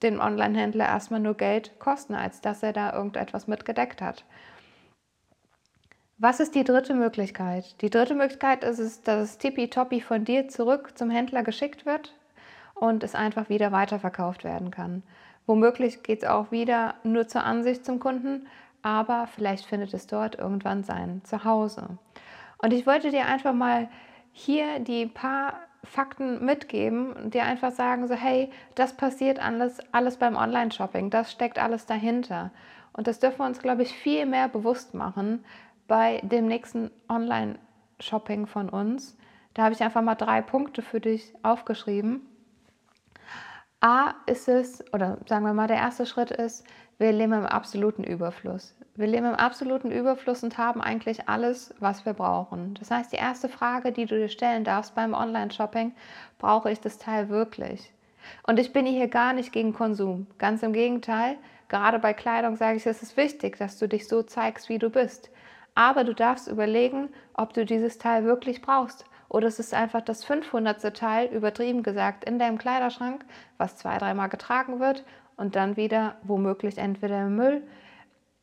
den 0.03 0.21
Online-Händler 0.21 0.87
erstmal 0.87 1.21
nur 1.21 1.35
Geld 1.35 1.79
kosten, 1.79 2.15
als 2.15 2.41
dass 2.41 2.63
er 2.63 2.73
da 2.73 2.93
irgendetwas 2.93 3.47
mitgedeckt 3.47 4.01
hat. 4.01 4.25
Was 6.19 6.41
ist 6.41 6.55
die 6.55 6.65
dritte 6.65 6.95
Möglichkeit? 6.95 7.81
Die 7.81 7.91
dritte 7.91 8.15
Möglichkeit 8.15 8.65
ist 8.65 8.81
es, 8.81 9.03
dass 9.03 9.23
es 9.23 9.39
tippitoppi 9.39 10.01
von 10.01 10.25
dir 10.25 10.49
zurück 10.49 10.99
zum 10.99 11.11
Händler 11.11 11.45
geschickt 11.45 11.87
wird 11.87 12.15
und 12.75 13.05
es 13.05 13.15
einfach 13.15 13.49
wieder 13.49 13.71
weiterverkauft 13.71 14.43
werden 14.43 14.71
kann. 14.71 15.05
Womöglich 15.47 16.03
geht 16.03 16.23
es 16.23 16.29
auch 16.29 16.51
wieder 16.51 16.95
nur 17.05 17.29
zur 17.29 17.45
Ansicht 17.45 17.85
zum 17.85 18.01
Kunden, 18.01 18.49
aber 18.83 19.29
vielleicht 19.29 19.67
findet 19.67 19.95
es 19.95 20.07
dort 20.07 20.37
irgendwann 20.37 20.83
sein 20.83 21.23
Zuhause. 21.25 21.99
Und 22.59 22.73
ich 22.73 22.87
wollte 22.87 23.11
dir 23.11 23.27
einfach 23.27 23.55
mal 23.55 23.89
hier 24.33 24.81
die 24.81 25.07
paar 25.07 25.55
Fakten 25.85 26.45
mitgeben 26.45 27.13
und 27.13 27.35
dir 27.35 27.45
einfach 27.45 27.71
sagen, 27.71 28.09
so 28.09 28.15
hey, 28.15 28.51
das 28.75 28.97
passiert 28.97 29.39
alles, 29.39 29.79
alles 29.93 30.17
beim 30.17 30.37
Online-Shopping, 30.37 31.11
das 31.11 31.33
steckt 31.33 31.59
alles 31.59 31.87
dahinter. 31.87 32.51
Und 32.93 33.07
das 33.07 33.21
dürfen 33.21 33.39
wir 33.39 33.47
uns, 33.47 33.61
glaube 33.61 33.83
ich, 33.83 33.93
viel 33.93 34.27
mehr 34.27 34.49
bewusst 34.49 34.95
machen, 34.95 35.45
bei 35.87 36.21
dem 36.23 36.47
nächsten 36.47 36.91
Online-Shopping 37.09 38.47
von 38.47 38.69
uns. 38.69 39.17
Da 39.55 39.63
habe 39.65 39.75
ich 39.75 39.83
einfach 39.83 40.03
mal 40.03 40.15
drei 40.15 40.43
Punkte 40.43 40.83
für 40.83 41.01
dich 41.01 41.33
aufgeschrieben. 41.43 42.27
A 43.81 44.15
ist 44.27 44.49
es, 44.49 44.85
oder 44.93 45.19
sagen 45.27 45.45
wir 45.45 45.55
mal, 45.55 45.69
der 45.69 45.77
erste 45.77 46.07
Schritt 46.07 46.31
ist, 46.31 46.67
wir 46.99 47.13
leben 47.13 47.33
im 47.33 47.47
absoluten 47.47 48.03
Überfluss. 48.03 48.75
Wir 48.99 49.07
leben 49.07 49.27
im 49.27 49.37
absoluten 49.37 49.93
Überfluss 49.93 50.43
und 50.43 50.59
haben 50.59 50.81
eigentlich 50.81 51.29
alles, 51.29 51.73
was 51.79 52.05
wir 52.05 52.15
brauchen. 52.15 52.75
Das 52.81 52.91
heißt, 52.91 53.13
die 53.13 53.17
erste 53.17 53.49
Frage, 53.49 53.93
die 53.93 54.07
du 54.07 54.19
dir 54.19 54.29
stellen 54.29 54.65
darfst 54.65 54.97
beim 54.97 55.15
Online-Shopping, 55.15 55.93
brauche 56.41 56.73
ich 56.73 56.81
das 56.81 56.99
Teil 56.99 57.29
wirklich? 57.29 57.93
Und 58.43 58.59
ich 58.59 58.73
bin 58.73 58.87
hier 58.87 59.07
gar 59.07 59.35
nicht 59.35 59.53
gegen 59.53 59.73
Konsum. 59.73 60.27
Ganz 60.39 60.65
im 60.65 60.73
Gegenteil, 60.73 61.37
gerade 61.69 62.01
bei 62.01 62.13
Kleidung 62.13 62.57
sage 62.57 62.79
ich, 62.79 62.87
es 62.87 63.01
ist 63.01 63.17
wichtig, 63.17 63.57
dass 63.59 63.79
du 63.79 63.87
dich 63.87 64.09
so 64.09 64.25
zeigst, 64.25 64.69
wie 64.69 64.81
du 64.81 64.91
bist. 64.91 65.31
Aber 65.77 66.03
du 66.03 66.13
darfst 66.13 66.49
überlegen, 66.49 67.11
ob 67.35 67.55
du 67.55 67.65
dieses 67.65 67.99
Teil 67.99 68.25
wirklich 68.25 68.63
brauchst. 68.63 69.05
Oder 69.29 69.47
es 69.47 69.61
ist 69.61 69.75
einfach 69.75 70.01
das 70.01 70.25
500. 70.25 70.93
Teil, 70.97 71.29
übertrieben 71.29 71.85
gesagt, 71.85 72.25
in 72.25 72.41
deinem 72.41 72.59
Kleiderschrank, 72.59 73.25
was 73.59 73.77
zwei, 73.77 73.97
dreimal 73.97 74.29
getragen 74.29 74.81
wird 74.81 75.05
und 75.37 75.55
dann 75.55 75.77
wieder 75.77 76.17
womöglich 76.25 76.79
entweder 76.79 77.23
im 77.23 77.37
Müll, 77.37 77.63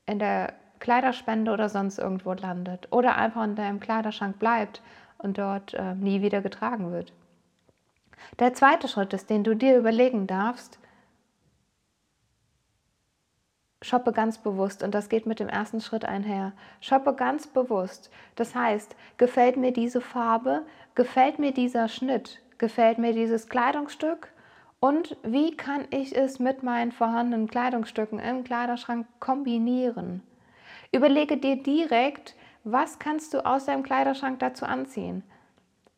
in 0.05 0.19
der 0.19 0.53
Kleiderspende 0.79 1.51
oder 1.51 1.69
sonst 1.69 1.97
irgendwo 1.97 2.33
landet. 2.33 2.87
Oder 2.91 3.15
einfach 3.17 3.43
in 3.43 3.55
deinem 3.55 3.79
Kleiderschrank 3.79 4.39
bleibt 4.39 4.81
und 5.17 5.37
dort 5.37 5.73
äh, 5.73 5.95
nie 5.95 6.21
wieder 6.21 6.41
getragen 6.41 6.91
wird. 6.91 7.13
Der 8.39 8.53
zweite 8.53 8.87
Schritt 8.87 9.13
ist, 9.13 9.29
den 9.29 9.43
du 9.43 9.55
dir 9.55 9.77
überlegen 9.77 10.27
darfst, 10.27 10.79
shoppe 13.81 14.11
ganz 14.11 14.39
bewusst 14.39 14.83
und 14.83 14.95
das 14.95 15.09
geht 15.09 15.25
mit 15.25 15.39
dem 15.39 15.49
ersten 15.49 15.79
Schritt 15.79 16.05
einher. 16.05 16.53
Shoppe 16.81 17.13
ganz 17.13 17.47
bewusst. 17.47 18.09
Das 18.35 18.55
heißt, 18.55 18.95
gefällt 19.17 19.57
mir 19.57 19.71
diese 19.71 20.01
Farbe, 20.01 20.63
gefällt 20.95 21.39
mir 21.39 21.53
dieser 21.53 21.87
Schnitt, 21.87 22.41
gefällt 22.57 22.97
mir 22.97 23.13
dieses 23.13 23.47
Kleidungsstück 23.47 24.29
und 24.79 25.17
wie 25.23 25.55
kann 25.55 25.85
ich 25.89 26.15
es 26.15 26.39
mit 26.39 26.63
meinen 26.63 26.91
vorhandenen 26.91 27.47
Kleidungsstücken 27.47 28.19
im 28.19 28.43
Kleiderschrank 28.43 29.07
kombinieren? 29.19 30.21
Überlege 30.91 31.37
dir 31.37 31.61
direkt, 31.61 32.35
was 32.63 32.99
kannst 32.99 33.33
du 33.33 33.45
aus 33.45 33.65
deinem 33.65 33.83
Kleiderschrank 33.83 34.39
dazu 34.39 34.65
anziehen. 34.65 35.23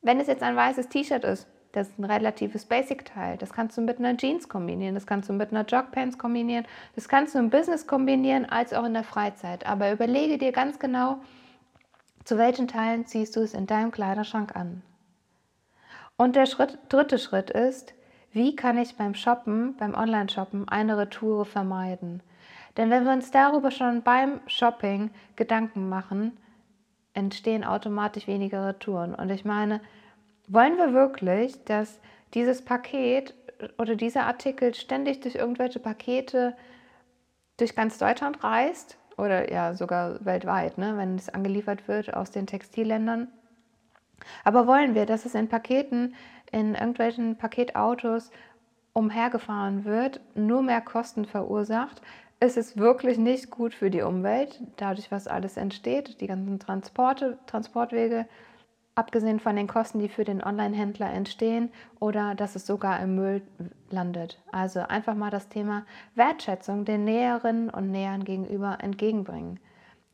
Wenn 0.01 0.19
es 0.19 0.27
jetzt 0.27 0.43
ein 0.43 0.55
weißes 0.55 0.89
T-Shirt 0.89 1.23
ist, 1.23 1.47
das 1.71 1.89
ist 1.89 1.99
ein 1.99 2.05
relatives 2.05 2.65
Basic-Teil. 2.65 3.37
Das 3.37 3.53
kannst 3.53 3.77
du 3.77 3.81
mit 3.81 3.99
einer 3.99 4.17
Jeans 4.17 4.49
kombinieren, 4.49 4.95
das 4.95 5.05
kannst 5.05 5.29
du 5.29 5.33
mit 5.33 5.51
einer 5.51 5.65
Jogpants 5.65 6.17
kombinieren, 6.17 6.65
das 6.95 7.07
kannst 7.07 7.35
du 7.35 7.39
im 7.39 7.49
Business 7.49 7.87
kombinieren, 7.87 8.45
als 8.45 8.73
auch 8.73 8.85
in 8.85 8.93
der 8.93 9.03
Freizeit. 9.03 9.65
Aber 9.65 9.91
überlege 9.91 10.37
dir 10.37 10.51
ganz 10.51 10.79
genau, 10.79 11.19
zu 12.23 12.37
welchen 12.37 12.67
Teilen 12.67 13.05
ziehst 13.05 13.35
du 13.35 13.41
es 13.41 13.53
in 13.53 13.67
deinem 13.67 13.91
Kleiderschrank 13.91 14.55
an. 14.55 14.81
Und 16.17 16.35
der 16.35 16.47
Schritt, 16.47 16.79
dritte 16.89 17.19
Schritt 17.19 17.51
ist, 17.51 17.93
wie 18.31 18.55
kann 18.55 18.77
ich 18.77 18.95
beim 18.95 19.15
Shoppen, 19.15 19.75
beim 19.77 19.93
Online-Shoppen 19.95 20.67
eine 20.67 20.97
Retoure 20.97 21.45
vermeiden? 21.45 22.21
Denn 22.77 22.89
wenn 22.89 23.05
wir 23.05 23.11
uns 23.11 23.31
darüber 23.31 23.71
schon 23.71 24.03
beim 24.03 24.39
Shopping 24.47 25.09
Gedanken 25.35 25.89
machen, 25.89 26.37
entstehen 27.13 27.63
automatisch 27.63 28.27
weniger 28.27 28.67
Retouren. 28.67 29.15
Und 29.15 29.31
ich 29.31 29.43
meine, 29.43 29.81
wollen 30.47 30.77
wir 30.77 30.93
wirklich, 30.93 31.63
dass 31.65 31.99
dieses 32.35 32.63
Paket 32.63 33.33
oder 33.79 33.95
dieser 33.95 34.25
Artikel 34.25 34.75
ständig 34.75 35.21
durch 35.21 35.35
irgendwelche 35.35 35.79
Pakete 35.79 36.55
durch 37.57 37.75
ganz 37.75 37.97
Deutschland 37.97 38.43
reist 38.43 38.97
oder 39.17 39.51
ja 39.51 39.73
sogar 39.73 40.23
weltweit, 40.23 40.77
ne, 40.77 40.95
wenn 40.95 41.15
es 41.15 41.29
angeliefert 41.29 41.87
wird 41.87 42.13
aus 42.13 42.29
den 42.29 42.45
Textilländern? 42.45 43.29
Aber 44.43 44.67
wollen 44.67 44.93
wir, 44.93 45.05
dass 45.05 45.25
es 45.25 45.35
in 45.35 45.47
Paketen, 45.47 46.15
in 46.51 46.75
irgendwelchen 46.75 47.37
Paketautos 47.37 48.31
umhergefahren 48.93 49.85
wird, 49.85 50.21
nur 50.35 50.61
mehr 50.61 50.81
Kosten 50.81 51.25
verursacht? 51.25 52.01
Es 52.39 52.57
ist 52.57 52.77
wirklich 52.77 53.17
nicht 53.17 53.49
gut 53.49 53.73
für 53.73 53.89
die 53.89 54.01
Umwelt, 54.01 54.61
dadurch, 54.75 55.11
was 55.11 55.27
alles 55.27 55.57
entsteht, 55.57 56.21
die 56.21 56.27
ganzen 56.27 56.59
Transporte, 56.59 57.37
Transportwege 57.47 58.27
abgesehen 58.97 59.39
von 59.39 59.55
den 59.55 59.67
Kosten, 59.67 59.99
die 59.99 60.09
für 60.09 60.23
den 60.23 60.43
Online-Händler 60.43 61.11
entstehen 61.13 61.69
oder 61.99 62.33
dass 62.33 62.55
es 62.55 62.65
sogar 62.65 62.99
im 62.99 63.15
Müll 63.15 63.41
landet. 63.91 64.41
Also 64.51 64.79
einfach 64.81 65.15
mal 65.15 65.29
das 65.29 65.49
Thema 65.49 65.85
Wertschätzung 66.15 66.83
den 66.83 67.03
Näherinnen 67.03 67.69
und 67.69 67.91
Nähern 67.91 68.23
gegenüber 68.23 68.79
entgegenbringen. 68.81 69.59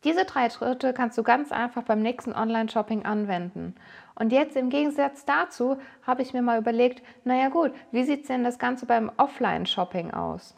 Diese 0.04 0.26
drei 0.26 0.50
Schritte 0.50 0.94
kannst 0.94 1.18
du 1.18 1.24
ganz 1.24 1.52
einfach 1.52 1.84
beim 1.84 2.02
nächsten 2.02 2.34
Online-Shopping 2.34 3.06
anwenden. 3.06 3.76
Und 4.16 4.32
jetzt 4.32 4.56
im 4.56 4.70
Gegensatz 4.70 5.26
dazu 5.26 5.78
habe 6.06 6.22
ich 6.22 6.34
mir 6.34 6.42
mal 6.42 6.60
überlegt, 6.60 7.02
naja 7.24 7.50
gut, 7.50 7.72
wie 7.92 8.04
sieht 8.04 8.28
denn 8.30 8.44
das 8.44 8.60
Ganze 8.60 8.86
beim 8.86 9.12
Offline-Shopping 9.18 10.12
aus? 10.12 10.56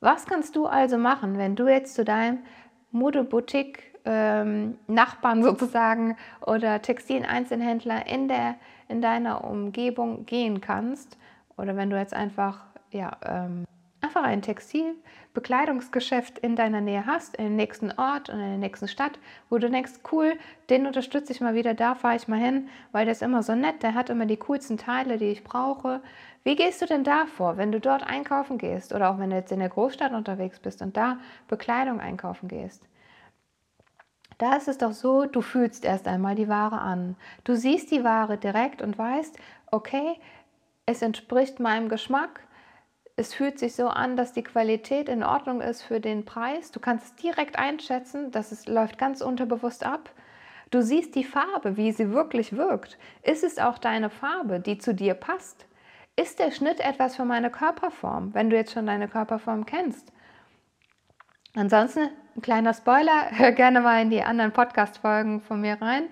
Was 0.00 0.26
kannst 0.26 0.56
du 0.56 0.66
also 0.66 0.98
machen, 0.98 1.38
wenn 1.38 1.56
du 1.56 1.68
jetzt 1.68 1.94
zu 1.94 2.04
deinem 2.04 2.40
Modeboutique 2.90 3.90
ähm, 4.04 4.78
sozusagen 5.42 6.16
oder 6.44 6.82
Textil-Einzelhändler 6.82 8.06
in, 8.06 8.30
in 8.88 9.00
deiner 9.00 9.44
Umgebung 9.44 10.26
gehen 10.26 10.60
kannst. 10.60 11.16
Oder 11.56 11.76
wenn 11.76 11.90
du 11.90 11.98
jetzt 11.98 12.14
einfach, 12.14 12.64
ja, 12.90 13.16
ähm, 13.24 13.64
einfach 14.10 14.24
ein 14.24 14.42
Textilbekleidungsgeschäft 14.42 16.40
in 16.40 16.56
deiner 16.56 16.80
Nähe 16.80 17.06
hast, 17.06 17.36
in 17.36 17.44
den 17.44 17.54
nächsten 17.54 17.92
Ort 17.92 18.28
und 18.28 18.40
in 18.40 18.48
der 18.48 18.58
nächsten 18.58 18.88
Stadt, 18.88 19.20
wo 19.48 19.58
du 19.58 19.70
denkst, 19.70 20.00
cool, 20.10 20.32
den 20.68 20.88
unterstütze 20.88 21.32
ich 21.32 21.40
mal 21.40 21.54
wieder, 21.54 21.74
da 21.74 21.94
fahre 21.94 22.16
ich 22.16 22.26
mal 22.26 22.40
hin, 22.40 22.68
weil 22.90 23.04
der 23.04 23.12
ist 23.12 23.22
immer 23.22 23.44
so 23.44 23.54
nett, 23.54 23.84
der 23.84 23.94
hat 23.94 24.10
immer 24.10 24.26
die 24.26 24.36
coolsten 24.36 24.78
Teile, 24.78 25.16
die 25.16 25.26
ich 25.26 25.44
brauche. 25.44 26.00
Wie 26.42 26.56
gehst 26.56 26.82
du 26.82 26.86
denn 26.86 27.04
da 27.04 27.26
vor, 27.26 27.56
wenn 27.56 27.70
du 27.70 27.78
dort 27.78 28.02
einkaufen 28.02 28.58
gehst 28.58 28.92
oder 28.92 29.12
auch 29.12 29.18
wenn 29.20 29.30
du 29.30 29.36
jetzt 29.36 29.52
in 29.52 29.60
der 29.60 29.68
Großstadt 29.68 30.12
unterwegs 30.12 30.58
bist 30.58 30.82
und 30.82 30.96
da 30.96 31.18
Bekleidung 31.46 32.00
einkaufen 32.00 32.48
gehst? 32.48 32.82
Da 34.38 34.56
ist 34.56 34.66
es 34.66 34.78
doch 34.78 34.92
so, 34.92 35.26
du 35.26 35.40
fühlst 35.40 35.84
erst 35.84 36.08
einmal 36.08 36.34
die 36.34 36.48
Ware 36.48 36.80
an. 36.80 37.14
Du 37.44 37.54
siehst 37.54 37.92
die 37.92 38.02
Ware 38.02 38.38
direkt 38.38 38.82
und 38.82 38.98
weißt, 38.98 39.38
okay, 39.70 40.16
es 40.84 41.00
entspricht 41.00 41.60
meinem 41.60 41.88
Geschmack. 41.88 42.40
Es 43.20 43.34
fühlt 43.34 43.58
sich 43.58 43.74
so 43.74 43.88
an, 43.88 44.16
dass 44.16 44.32
die 44.32 44.42
Qualität 44.42 45.06
in 45.10 45.22
Ordnung 45.22 45.60
ist 45.60 45.82
für 45.82 46.00
den 46.00 46.24
Preis. 46.24 46.72
Du 46.72 46.80
kannst 46.80 47.04
es 47.04 47.14
direkt 47.16 47.58
einschätzen, 47.58 48.30
dass 48.30 48.50
es 48.50 48.66
läuft 48.66 48.96
ganz 48.96 49.20
unterbewusst 49.20 49.84
ab. 49.84 50.08
Du 50.70 50.80
siehst 50.80 51.14
die 51.14 51.24
Farbe, 51.24 51.76
wie 51.76 51.92
sie 51.92 52.12
wirklich 52.12 52.56
wirkt. 52.56 52.96
Ist 53.22 53.44
es 53.44 53.58
auch 53.58 53.76
deine 53.76 54.08
Farbe, 54.08 54.58
die 54.58 54.78
zu 54.78 54.94
dir 54.94 55.12
passt? 55.12 55.66
Ist 56.16 56.38
der 56.38 56.50
Schnitt 56.50 56.80
etwas 56.80 57.16
für 57.16 57.26
meine 57.26 57.50
Körperform, 57.50 58.32
wenn 58.32 58.48
du 58.48 58.56
jetzt 58.56 58.72
schon 58.72 58.86
deine 58.86 59.06
Körperform 59.06 59.66
kennst? 59.66 60.10
Ansonsten 61.54 62.08
ein 62.36 62.40
kleiner 62.40 62.72
Spoiler, 62.72 63.26
hör 63.32 63.52
gerne 63.52 63.82
mal 63.82 64.00
in 64.00 64.08
die 64.08 64.22
anderen 64.22 64.52
Podcast-Folgen 64.52 65.42
von 65.42 65.60
mir 65.60 65.76
rein. 65.82 66.04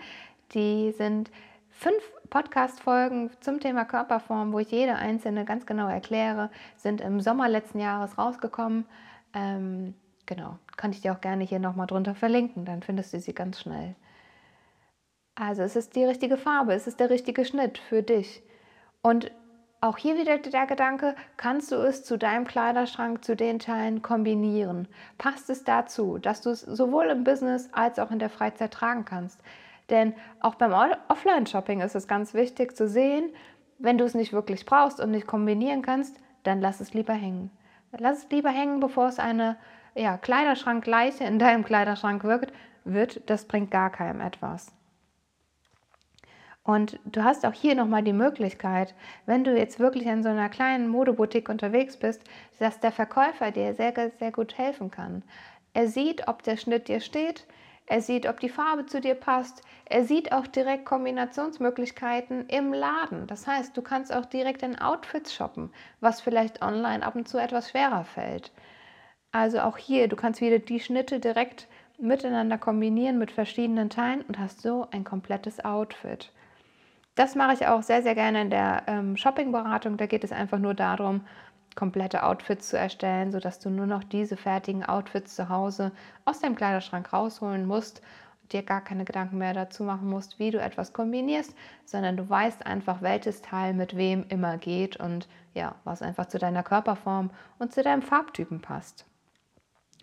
Die 0.53 0.93
sind 0.93 1.31
fünf 1.78 2.02
Podcast-Folgen 2.28 3.30
zum 3.40 3.61
Thema 3.61 3.85
Körperform, 3.85 4.52
wo 4.52 4.58
ich 4.58 4.70
jede 4.73 4.97
einzelne 4.97 5.44
ganz 5.44 5.64
genau 5.64 5.88
erkläre, 5.88 6.50
sind 6.76 7.00
im 7.00 7.20
Sommer 7.20 7.49
letzten 7.49 7.78
Jahres 7.78 8.18
rausgekommen. 8.18 8.85
Ähm, 9.32 9.94
genau, 10.26 10.58
kann 10.76 10.90
ich 10.90 11.02
dir 11.02 11.12
auch 11.12 11.20
gerne 11.20 11.44
hier 11.44 11.61
nochmal 11.61 11.87
drunter 11.87 12.16
verlinken, 12.16 12.64
dann 12.64 12.82
findest 12.82 13.12
du 13.12 13.20
sie 13.20 13.32
ganz 13.32 13.61
schnell. 13.61 13.94
Also 15.37 15.62
es 15.62 15.76
ist 15.76 15.94
die 15.94 16.04
richtige 16.04 16.37
Farbe, 16.37 16.75
es 16.75 16.88
ist 16.88 16.99
der 16.99 17.11
richtige 17.11 17.44
Schnitt 17.44 17.78
für 17.78 18.02
dich. 18.02 18.42
Und 19.00 19.30
auch 19.80 19.99
hier 19.99 20.18
wieder 20.18 20.38
der 20.38 20.66
Gedanke, 20.66 21.14
kannst 21.37 21.70
du 21.70 21.76
es 21.76 22.02
zu 22.02 22.18
deinem 22.18 22.44
Kleiderschrank, 22.44 23.25
zu 23.25 23.37
den 23.37 23.61
Teilen 23.61 24.02
kombinieren? 24.02 24.88
Passt 25.16 25.49
es 25.49 25.62
dazu, 25.62 26.18
dass 26.18 26.40
du 26.40 26.50
es 26.50 26.62
sowohl 26.62 27.04
im 27.04 27.23
Business 27.23 27.68
als 27.70 28.00
auch 28.00 28.11
in 28.11 28.18
der 28.18 28.30
Freizeit 28.30 28.73
tragen 28.73 29.04
kannst? 29.04 29.40
Denn 29.90 30.14
auch 30.40 30.54
beim 30.54 30.73
Offline-Shopping 31.09 31.80
ist 31.80 31.95
es 31.95 32.09
ganz 32.09 32.35
wichtig 32.35 32.76
zu 32.76 32.88
sehen, 32.88 33.30
wenn 33.78 33.99
du 33.99 34.04
es 34.04 34.14
nicht 34.14 34.33
wirklich 34.33 34.66
brauchst 34.66 35.00
und 35.00 35.11
nicht 35.11 35.26
kombinieren 35.26 35.83
kannst, 35.83 36.16
dann 36.42 36.61
lass 36.61 36.80
es 36.80 36.95
lieber 36.95 37.14
hängen. 37.14 37.50
Lass 37.97 38.25
es 38.25 38.30
lieber 38.30 38.50
hängen, 38.50 38.80
bevor 38.80 39.09
es 39.09 39.18
eine 39.18 39.57
ja, 39.95 40.18
Kleiderschrankleiche 40.18 41.25
in 41.25 41.38
deinem 41.38 41.64
Kleiderschrank 41.64 42.25
wirkt, 42.25 42.52
wird. 42.85 43.28
Das 43.30 43.47
bringt 43.47 43.71
gar 43.71 43.90
keinem 43.90 44.21
etwas. 44.21 44.73
Und 46.68 47.00
du 47.07 47.25
hast 47.25 47.47
auch 47.47 47.54
hier 47.54 47.75
nochmal 47.75 48.02
die 48.02 48.12
Möglichkeit, 48.12 48.95
wenn 49.25 49.42
du 49.42 49.57
jetzt 49.57 49.80
wirklich 49.80 50.04
in 50.04 50.23
so 50.23 50.28
einer 50.28 50.50
kleinen 50.50 50.88
Modeboutique 50.88 51.49
unterwegs 51.49 51.97
bist, 51.97 52.23
dass 52.59 52.78
der 52.78 52.92
Verkäufer 52.92 53.50
dir 53.52 53.73
sehr, 53.73 53.95
sehr 54.18 54.33
gut 54.33 54.59
helfen 54.59 54.90
kann. 54.90 55.23
Er 55.73 55.88
sieht, 55.88 56.28
ob 56.28 56.42
der 56.42 56.59
Schnitt 56.59 56.88
dir 56.88 57.00
steht, 57.00 57.47
er 57.88 58.02
sieht, 58.02 58.28
ob 58.28 58.38
die 58.38 58.50
Farbe 58.50 58.85
zu 58.85 59.00
dir 59.00 59.14
passt, 59.14 59.62
er 59.87 60.04
sieht 60.04 60.33
auch 60.33 60.47
direkt 60.47 60.85
Kombinationsmöglichkeiten 60.85 62.47
im 62.49 62.75
Laden. 62.75 63.26
Das 63.26 63.47
heißt, 63.47 63.75
du 63.75 63.80
kannst 63.80 64.14
auch 64.14 64.26
direkt 64.26 64.62
in 64.62 64.78
Outfits 64.78 65.35
shoppen, 65.35 65.73
was 66.00 66.21
vielleicht 66.21 66.61
online 66.61 67.04
ab 67.04 67.16
und 67.16 67.26
zu 67.26 67.38
etwas 67.38 67.71
schwerer 67.71 68.04
fällt. 68.04 68.52
Also 69.33 69.61
auch 69.61 69.78
hier, 69.78 70.09
du 70.09 70.16
kannst 70.16 70.42
wieder 70.42 70.59
die 70.59 70.80
Schnitte 70.80 71.18
direkt 71.18 71.66
miteinander 71.99 72.59
kombinieren 72.59 73.18
mit 73.18 73.30
verschiedenen 73.30 73.88
Teilen 73.88 74.21
und 74.23 74.38
hast 74.38 74.61
so 74.61 74.87
ein 74.90 75.04
komplettes 75.04 75.64
Outfit. 75.64 76.30
Das 77.14 77.35
mache 77.35 77.54
ich 77.54 77.66
auch 77.66 77.83
sehr, 77.83 78.02
sehr 78.02 78.14
gerne 78.14 78.42
in 78.42 78.50
der 78.50 78.83
ähm, 78.87 79.16
Shopping-Beratung. 79.16 79.97
Da 79.97 80.07
geht 80.07 80.23
es 80.23 80.30
einfach 80.30 80.59
nur 80.59 80.75
darum, 80.75 81.23
komplette 81.78 82.25
Outfits 82.25 82.68
zu 82.68 82.76
erstellen, 82.76 83.32
sodass 83.32 83.58
du 83.58 83.70
nur 83.70 83.87
noch 83.87 84.04
diese 84.04 84.37
fertigen 84.37 84.85
Outfits 84.85 85.37
zu 85.37 85.49
Hause 85.49 85.92
aus 86.25 86.40
deinem 86.40 86.56
Kleiderschrank 86.56 87.12
rausholen 87.12 87.66
musst 87.66 88.02
dir 88.52 88.62
gar 88.62 88.80
keine 88.80 89.04
Gedanken 89.04 89.38
mehr 89.38 89.54
dazu 89.54 89.85
machen 89.85 90.08
musst, 90.08 90.38
wie 90.38 90.50
du 90.50 90.61
etwas 90.61 90.92
kombinierst, 90.92 91.54
sondern 91.85 92.16
du 92.16 92.28
weißt 92.28 92.66
einfach, 92.66 93.02
welches 93.02 93.42
Teil 93.42 93.75
mit 93.75 93.97
wem 93.97 94.25
immer 94.28 94.58
geht 94.58 94.97
und 94.97 95.28
ja, 95.54 95.75
was 95.85 96.02
einfach 96.02 96.26
zu 96.26 96.38
deiner 96.38 96.62
Körperform 96.62 97.30
und 97.58 97.73
zu 97.73 97.82
deinem 97.82 98.02
Farbtypen 98.02 98.61
passt. 98.61 99.04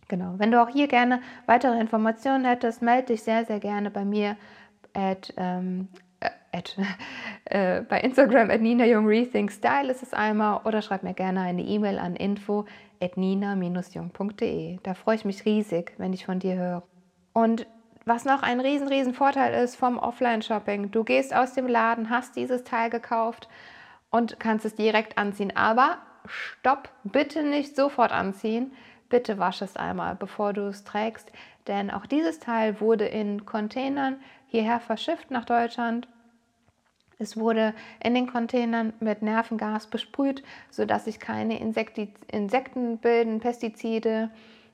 Genau, 0.08 0.36
wenn 0.38 0.52
du 0.52 0.62
auch 0.62 0.70
hier 0.70 0.88
gerne 0.88 1.22
weitere 1.48 1.80
Informationen 1.80 2.46
hättest, 2.46 2.82
melde 2.82 3.08
dich 3.08 3.24
sehr, 3.24 3.46
sehr 3.46 3.60
gerne 3.60 3.90
bei 3.90 4.06
mir 4.06 4.38
at, 4.94 5.34
ähm, 5.38 5.88
at, 6.56 6.78
äh, 7.46 7.82
bei 7.82 8.00
Instagram 8.00 8.50
at 8.50 8.62
Nina 8.62 8.86
Jung 8.86 9.08
Rethink 9.08 9.52
Style 9.52 9.92
ist 9.92 10.04
es 10.04 10.14
einmal 10.14 10.62
oder 10.64 10.82
schreib 10.82 11.04
mir 11.04 11.14
gerne 11.14 11.42
eine 11.42 11.64
E-Mail 11.64 12.00
an 12.00 12.16
info 12.16 12.66
at 13.02 13.18
nina-jung.de. 13.18 14.80
Da 14.84 14.94
freue 14.94 15.16
ich 15.16 15.26
mich 15.26 15.46
riesig, 15.46 15.94
wenn 15.98 16.14
ich 16.14 16.26
von 16.26 16.40
dir 16.40 16.56
höre. 16.56 16.84
Und 17.34 17.68
was 18.06 18.24
noch 18.24 18.44
ein 18.44 18.60
riesen, 18.60 18.88
riesen 18.88 19.14
Vorteil 19.14 19.64
ist 19.64 19.76
vom 19.76 19.98
Offline-Shopping, 19.98 20.92
du 20.92 21.04
gehst 21.04 21.36
aus 21.36 21.54
dem 21.54 21.68
Laden, 21.68 22.10
hast 22.10 22.36
dieses 22.36 22.64
Teil 22.64 22.90
gekauft 22.90 23.50
und 24.10 24.40
kannst 24.40 24.66
es 24.66 24.76
direkt 24.76 25.18
anziehen. 25.18 25.56
Aber 25.56 25.98
stopp, 26.28 26.90
bitte 27.04 27.44
nicht 27.44 27.76
sofort 27.76 28.12
anziehen. 28.12 28.72
Bitte 29.10 29.38
wasch 29.38 29.62
es 29.62 29.76
einmal, 29.76 30.16
bevor 30.16 30.54
du 30.54 30.68
es 30.68 30.84
trägst, 30.84 31.32
denn 31.68 31.92
auch 31.92 32.06
dieses 32.06 32.40
Teil 32.40 32.80
wurde 32.80 33.06
in 33.06 33.46
Containern 33.46 34.18
hierher 34.48 34.80
verschifft 34.80 35.32
nach 35.32 35.46
Deutschland 35.46 36.08
es 37.20 37.38
wurde 37.38 37.74
in 38.04 38.14
den 38.14 38.28
Containern 38.28 38.94
mit 39.00 39.22
Nervengas 39.22 39.88
besprüht, 39.88 40.44
sodass 40.70 41.06
sich 41.06 41.20
keine 41.20 41.60
Insekten 41.60 42.98
bilden, 42.98 43.40
Pestizide 43.40 44.30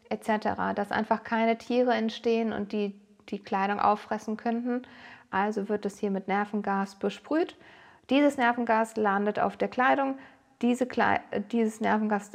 etc., 0.09 0.73
dass 0.75 0.91
einfach 0.91 1.23
keine 1.23 1.57
Tiere 1.57 1.93
entstehen 1.93 2.51
und 2.51 2.71
die 2.71 2.93
die 3.29 3.39
Kleidung 3.39 3.79
auffressen 3.79 4.37
könnten. 4.37 4.83
Also 5.29 5.69
wird 5.69 5.85
es 5.85 5.99
hier 5.99 6.11
mit 6.11 6.27
Nervengas 6.27 6.95
besprüht. 6.95 7.55
Dieses 8.09 8.37
Nervengas 8.37 8.97
landet 8.97 9.39
auf 9.39 9.55
der 9.55 9.69
Kleidung, 9.69 10.17
diese 10.61 10.87
dieses 11.51 11.81
Nervengas 11.81 12.31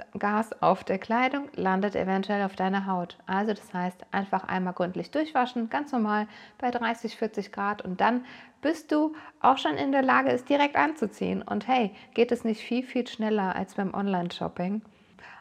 auf 0.61 0.85
der 0.85 0.99
Kleidung 0.99 1.49
landet 1.55 1.95
eventuell 1.95 2.45
auf 2.45 2.57
deiner 2.57 2.87
Haut. 2.87 3.17
Also 3.27 3.53
das 3.53 3.73
heißt, 3.73 4.05
einfach 4.11 4.45
einmal 4.45 4.73
gründlich 4.73 5.11
durchwaschen, 5.11 5.71
ganz 5.71 5.93
normal 5.93 6.27
bei 6.59 6.71
30, 6.71 7.17
40 7.17 7.53
Grad 7.53 7.83
und 7.83 8.01
dann 8.01 8.25
bist 8.63 8.91
du 8.91 9.15
auch 9.41 9.59
schon 9.59 9.77
in 9.77 9.93
der 9.93 10.03
Lage, 10.03 10.31
es 10.31 10.45
direkt 10.45 10.77
anzuziehen. 10.77 11.43
Und 11.43 11.69
hey, 11.69 11.93
geht 12.15 12.33
es 12.33 12.45
nicht 12.45 12.63
viel, 12.63 12.83
viel 12.83 13.07
schneller 13.07 13.55
als 13.55 13.75
beim 13.75 13.95
Online-Shopping? 13.95 14.83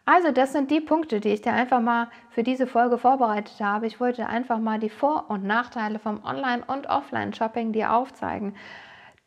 Also 0.06 0.32
das 0.32 0.52
sind 0.52 0.70
die 0.70 0.82
Punkte, 0.82 1.20
die 1.20 1.30
ich 1.30 1.42
dir 1.42 1.54
einfach 1.54 1.82
mal 1.82 2.10
für 2.30 2.44
diese 2.44 2.68
Folge 2.68 3.00
vorbereitet 3.00 3.60
habe. 3.60 3.88
Ich 3.88 4.00
wollte 4.00 4.28
einfach 4.28 4.60
mal 4.60 4.78
die 4.78 4.92
Vor- 4.92 5.26
und 5.30 5.44
Nachteile 5.44 5.98
vom 5.98 6.24
Online- 6.24 6.64
und 6.68 6.88
Offline-Shopping 6.88 7.72
dir 7.72 7.92
aufzeigen 7.92 8.54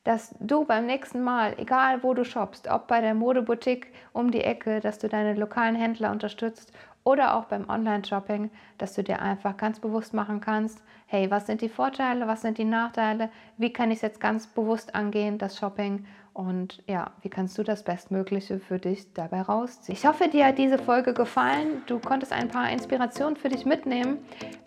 dass 0.09 0.35
du 0.41 0.65
beim 0.65 0.87
nächsten 0.87 1.23
Mal, 1.23 1.53
egal 1.59 2.03
wo 2.03 2.15
du 2.15 2.25
shoppst, 2.25 2.67
ob 2.71 2.87
bei 2.87 3.03
der 3.03 3.13
Modeboutique 3.13 3.89
um 4.15 4.31
die 4.31 4.41
Ecke, 4.41 4.81
dass 4.81 4.99
du 4.99 5.07
deine 5.07 5.35
lokalen 5.35 5.75
Händler 5.75 6.11
unterstützt 6.13 6.73
oder 7.05 7.35
auch 7.35 7.45
beim 7.45 7.69
Online-Shopping, 7.69 8.51
dass 8.79 8.95
du 8.95 9.03
dir 9.03 9.21
einfach 9.21 9.59
ganz 9.59 9.81
bewusst 9.81 10.15
machen 10.15 10.41
kannst, 10.41 10.83
hey, 11.09 11.31
was 11.31 11.47
sind 11.47 11.61
die 11.61 11.69
Vorteile, 11.69 12.27
was 12.27 12.41
sind 12.41 12.57
die 12.57 12.65
Nachteile, 12.65 13.29
wie 13.59 13.71
kann 13.71 13.91
ich 13.91 13.97
es 13.97 14.03
jetzt 14.03 14.19
ganz 14.19 14.47
bewusst 14.47 14.95
angehen, 14.95 15.37
das 15.37 15.59
Shopping 15.59 16.07
und 16.33 16.83
ja, 16.87 17.11
wie 17.21 17.29
kannst 17.29 17.59
du 17.59 17.63
das 17.63 17.83
Bestmögliche 17.83 18.61
für 18.61 18.79
dich 18.79 19.13
dabei 19.13 19.43
rausziehen. 19.43 19.95
Ich 19.95 20.07
hoffe, 20.07 20.29
dir 20.29 20.47
hat 20.47 20.57
diese 20.57 20.79
Folge 20.79 21.13
gefallen, 21.13 21.83
du 21.87 21.99
konntest 21.99 22.33
ein 22.33 22.49
paar 22.49 22.71
Inspirationen 22.71 23.37
für 23.37 23.51
dich 23.51 23.67
mitnehmen. 23.67 24.19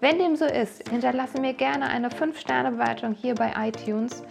Wenn 0.01 0.19
dem 0.19 0.35
so 0.35 0.45
ist, 0.45 0.87
hinterlasse 0.87 1.41
mir 1.41 1.55
gerne 1.55 1.87
eine 1.87 2.09
5-Sterne-Bewertung 2.09 3.13
hier 3.13 3.33
bei 3.33 3.53
iTunes. 3.57 4.23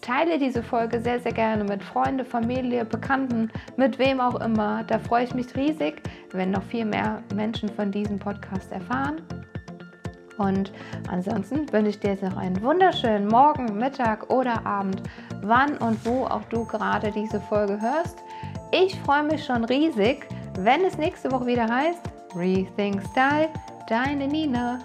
Teile 0.00 0.38
diese 0.38 0.62
Folge 0.62 1.00
sehr, 1.00 1.20
sehr 1.20 1.32
gerne 1.32 1.64
mit 1.64 1.82
Freunden, 1.82 2.24
Familie, 2.24 2.84
Bekannten, 2.84 3.50
mit 3.76 3.98
wem 3.98 4.20
auch 4.20 4.40
immer. 4.40 4.82
Da 4.84 4.98
freue 4.98 5.24
ich 5.24 5.34
mich 5.34 5.54
riesig, 5.54 6.02
wenn 6.32 6.50
noch 6.50 6.62
viel 6.62 6.84
mehr 6.84 7.22
Menschen 7.34 7.68
von 7.68 7.90
diesem 7.90 8.18
Podcast 8.18 8.72
erfahren. 8.72 9.20
Und 10.38 10.72
ansonsten 11.08 11.70
wünsche 11.70 11.90
ich 11.90 12.00
dir 12.00 12.12
jetzt 12.12 12.22
noch 12.22 12.38
einen 12.38 12.62
wunderschönen 12.62 13.28
Morgen, 13.28 13.76
Mittag 13.76 14.30
oder 14.30 14.64
Abend, 14.64 15.02
wann 15.42 15.76
und 15.78 16.04
wo 16.06 16.24
auch 16.24 16.44
du 16.44 16.64
gerade 16.64 17.12
diese 17.12 17.40
Folge 17.40 17.78
hörst. 17.78 18.18
Ich 18.72 18.98
freue 19.00 19.24
mich 19.24 19.44
schon 19.44 19.64
riesig, 19.64 20.26
wenn 20.60 20.82
es 20.84 20.96
nächste 20.96 21.30
Woche 21.30 21.46
wieder 21.46 21.66
heißt 21.68 22.00
Rethink 22.34 23.02
Style, 23.12 23.48
deine 23.88 24.28
Nina. 24.28 24.78